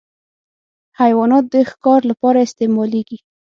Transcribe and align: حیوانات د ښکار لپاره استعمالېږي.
حیوانات 0.99 1.45
د 1.53 1.55
ښکار 1.71 2.01
لپاره 2.11 2.39
استعمالېږي. 2.47 3.17